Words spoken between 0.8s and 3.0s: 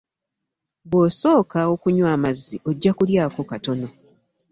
Bwosooka okunywa amazzi ojja